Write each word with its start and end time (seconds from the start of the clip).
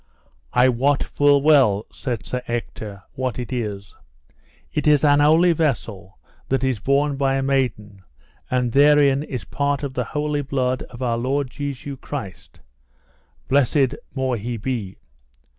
I 0.53 0.67
wot 0.67 1.03
full 1.03 1.43
well, 1.43 1.85
said 1.91 2.25
Sir 2.25 2.41
Ector, 2.47 3.03
what 3.13 3.37
it 3.37 3.53
is; 3.53 3.95
it 4.73 4.87
is 4.87 5.03
an 5.03 5.19
holy 5.19 5.53
vessel 5.53 6.17
that 6.49 6.63
is 6.63 6.79
borne 6.79 7.17
by 7.17 7.35
a 7.35 7.43
maiden, 7.43 8.01
and 8.49 8.71
therein 8.71 9.21
is 9.21 9.45
part 9.45 9.83
of 9.83 9.93
the 9.93 10.05
holy 10.05 10.41
blood 10.41 10.81
of 10.89 11.03
our 11.03 11.19
Lord 11.19 11.51
Jesu 11.51 11.97
Christ, 11.97 12.61
blessed 13.47 13.93
mote 14.15 14.39
he 14.39 14.57
be. 14.57 14.97